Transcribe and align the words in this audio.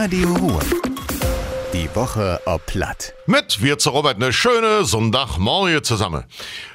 Radio 0.00 0.32
Ruhr. 0.32 0.99
Die 1.72 1.88
Woche 1.94 2.40
ob 2.46 2.66
Platt. 2.66 3.14
Mit 3.26 3.62
wir 3.62 3.78
zu 3.78 3.90
Robert 3.90 4.16
eine 4.16 4.32
schöne 4.32 4.84
Sonntagmorgen 4.84 5.84
zusammen. 5.84 6.24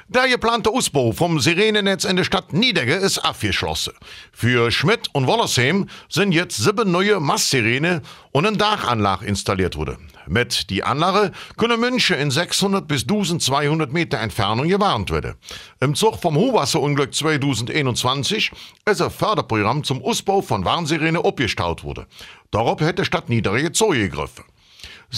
Der 0.08 0.26
geplante 0.26 0.70
Ausbau 0.70 1.12
vom 1.12 1.38
Sirenennetz 1.38 2.04
in 2.04 2.16
der 2.16 2.24
Stadt 2.24 2.54
Niedegge 2.54 2.94
ist 2.94 3.18
abgeschlossen. 3.18 3.92
Für 4.32 4.70
Schmidt 4.70 5.10
und 5.12 5.26
Wollersheim 5.26 5.90
sind 6.08 6.32
jetzt 6.32 6.56
sieben 6.56 6.90
neue 6.90 7.20
Mastsirene 7.20 8.00
und 8.32 8.46
eine 8.46 8.56
Dachanlage 8.56 9.26
installiert 9.26 9.76
worden. 9.76 9.98
Mit 10.26 10.70
die 10.70 10.82
Anlage 10.82 11.32
können 11.58 11.78
München 11.78 12.16
in 12.18 12.30
600 12.30 12.88
bis 12.88 13.02
1200 13.02 13.92
Meter 13.92 14.18
Entfernung 14.18 14.66
gewarnt 14.66 15.10
werden. 15.10 15.34
Im 15.78 15.94
Zug 15.94 16.22
vom 16.22 16.36
Hochwasserunglück 16.36 17.14
2021 17.14 18.50
ist 18.86 19.02
ein 19.02 19.10
Förderprogramm 19.10 19.84
zum 19.84 20.02
Ausbau 20.02 20.40
von 20.40 20.64
Warnsirene 20.64 21.22
abgestaut 21.22 21.84
worden. 21.84 22.06
Darauf 22.50 22.80
hätte 22.80 23.04
Stadt 23.04 23.28
Niedere 23.28 23.72
zugegriffen. 23.72 24.44
Sie 24.44 24.55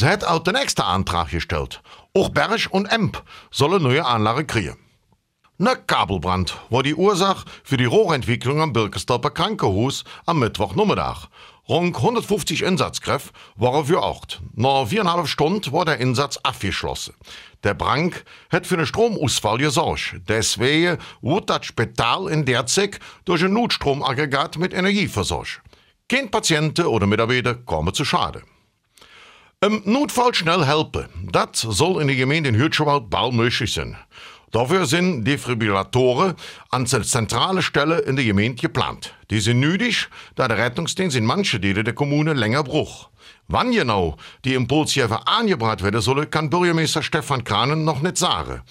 hat 0.03 0.25
auch 0.25 0.41
den 0.41 0.55
nächsten 0.55 0.83
Antrag 0.83 1.31
gestellt. 1.31 1.83
Auch 2.15 2.29
Berg 2.31 2.69
und 2.71 2.87
Emp 2.87 3.23
sollen 3.51 3.83
neue 3.83 4.05
Anlage 4.05 4.45
kriegen. 4.45 4.77
Ne 5.61 5.77
Kabelbrand 5.89 6.57
war 6.71 6.85
die 6.85 6.95
Ursache 6.95 7.45
für 7.65 7.77
die 7.77 7.85
Rohrentwicklung 7.85 8.61
am 8.61 8.73
Birkesdorfer 8.73 9.31
Krankenhaus 9.31 10.05
am 10.25 10.39
Mittwochnachmittag. 10.39 11.27
Rund 11.69 11.97
150 11.97 12.65
Einsatzkräfte 12.65 13.33
waren 13.57 13.85
für 13.85 14.01
Ort. 14.01 14.41
Nach 14.55 14.87
viereinhalb 14.87 15.27
Stunden 15.27 15.73
war 15.73 15.85
der 15.85 15.99
Einsatz 15.99 16.39
abgeschlossen. 16.39 17.15
Der 17.65 17.75
Brand 17.75 18.25
hat 18.51 18.69
für 18.69 18.77
einen 18.77 18.87
Stromausfall 18.87 19.59
gesorgt. 19.59 20.15
Deswegen 20.29 20.99
wurde 21.21 21.47
das 21.47 21.67
Spital 21.67 22.29
in 22.29 22.45
der 22.45 22.67
Zeit 22.67 23.01
durch 23.25 23.45
ein 23.45 23.53
Notstromaggregat 23.53 24.59
mit 24.59 24.73
Energie 24.73 25.09
versorgt. 25.09 25.61
Kein 26.09 26.31
Patienten 26.31 26.87
oder 26.87 27.07
Mitarbeiter 27.07 27.57
kommen 27.57 27.93
zu 27.93 28.05
Schade. 28.05 28.43
Im 29.61 29.83
Notfall 29.87 30.33
schnell 30.35 30.65
helfen, 30.65 31.09
das 31.33 31.63
soll 31.63 32.01
in 32.01 32.07
der 32.07 32.17
Gemeinde 32.17 32.51
in 32.51 32.57
Hürtschewald 32.57 33.11
bald 33.11 33.33
möglich 33.33 33.75
sein. 33.75 33.97
Dafür 34.53 34.87
sind 34.87 35.25
Defibrillatoren 35.25 36.35
an 36.71 36.87
zentralen 36.87 37.61
Stelle 37.61 37.99
in 37.99 38.15
der 38.15 38.25
Gemeinde 38.25 38.55
geplant. 38.55 39.15
Die 39.31 39.41
sind 39.41 39.59
nötig, 39.59 40.07
da 40.37 40.47
der 40.47 40.59
Rettungsdienst 40.59 41.17
in 41.17 41.27
manchen 41.27 41.61
Teilen 41.61 41.85
der 41.85 41.93
Kommune 41.93 42.35
länger 42.35 42.63
braucht. 42.63 43.11
Wann 43.49 43.73
genau 43.73 44.17
die 44.45 44.55
Impulsjäger 44.55 45.27
angebracht 45.27 45.83
werden 45.83 46.03
sollen, 46.03 46.31
kann 46.31 46.51
Bürgermeister 46.51 47.03
Stefan 47.03 47.43
Kranen 47.43 47.83
noch 47.83 48.01
nicht 48.01 48.17
sagen. 48.17 48.63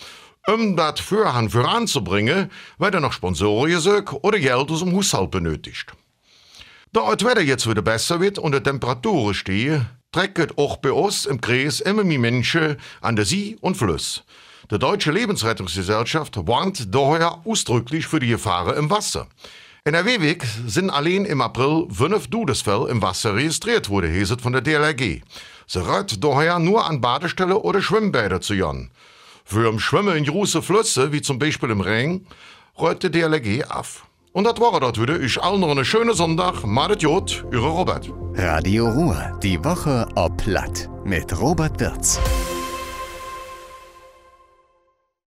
Um 0.48 0.78
das 0.78 1.02
Vorhand 1.02 1.52
voranzubringen, 1.52 2.50
werden 2.78 3.02
noch 3.02 3.12
Sponsoren 3.12 3.72
gesucht 3.72 4.14
oder 4.22 4.40
Geld 4.40 4.72
aus 4.72 4.80
dem 4.80 4.96
Haushalt 4.96 5.32
benötigt. 5.32 5.92
Da 6.94 7.14
das 7.14 7.28
Wetter 7.28 7.42
jetzt 7.42 7.70
wieder 7.70 7.82
besser 7.82 8.22
wird 8.22 8.40
und 8.40 8.56
die 8.56 8.64
Temperaturen 8.64 9.34
stehen, 9.34 9.86
trecket 10.12 10.58
auch 10.58 10.78
bei 10.78 10.92
uns 10.92 11.26
im 11.26 11.42
Kreis 11.42 11.80
immer 11.80 12.04
mehr 12.04 12.20
Menschen 12.20 12.78
an 13.02 13.16
der 13.16 13.26
See 13.26 13.58
und 13.62 13.78
Fluss. 13.78 14.24
Die 14.72 14.80
Deutsche 14.80 15.12
Lebensrettungsgesellschaft 15.12 16.36
warnt 16.48 16.94
daher 16.94 17.46
ausdrücklich 17.46 18.08
für 18.08 18.20
die 18.20 18.28
Gefahren 18.28 18.76
im 18.78 18.90
Wasser. 18.90 19.28
In 19.86 19.94
der 19.94 20.06
Wewig 20.06 20.44
sind 20.66 20.90
allein 20.90 21.24
im 21.24 21.40
April 21.40 21.88
fünf 21.90 22.28
Todesfälle 22.28 22.90
im 22.90 23.02
Wasser 23.02 23.36
registriert 23.36 23.88
wurde, 23.88 24.10
heset 24.10 24.42
von 24.42 24.52
der 24.52 24.62
DLRG. 24.62 25.22
Sie 25.66 25.80
rät 25.80 26.24
daher 26.24 26.60
nur 26.60 26.86
an 26.86 27.00
Badestellen 27.00 27.54
oder 27.54 27.82
Schwimmbäder 27.82 28.42
zu 28.42 28.54
jan. 28.54 28.90
Für 29.46 29.70
im 29.70 29.80
Schwimmen 29.80 30.18
in 30.18 30.26
große 30.26 30.62
Flüsse, 30.62 31.14
wie 31.14 31.22
zum 31.22 31.40
Beispiel 31.40 31.70
im 31.70 31.80
Rhein, 31.80 32.28
rät 32.78 33.04
die 33.04 33.12
DLRG 33.12 33.70
auf. 33.70 34.07
Und 34.38 34.44
das 34.44 34.60
war 34.60 34.80
das 34.80 35.02
wieder. 35.02 35.20
Ich 35.20 35.42
allen 35.42 35.62
noch 35.62 35.72
einen 35.72 35.84
schönen 35.84 36.14
Sonntag. 36.14 36.64
Madet 36.64 37.02
Jod, 37.02 37.44
Ihre 37.52 37.70
Robert. 37.70 38.08
Radio 38.36 38.88
Ruhr. 38.88 39.40
Die 39.42 39.58
Woche 39.66 40.08
ob 40.14 40.38
Platt. 40.38 40.88
Mit 41.04 41.42
Robert 41.42 41.80
Wirz. 41.80 42.20